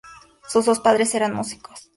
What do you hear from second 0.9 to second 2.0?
eran músicos.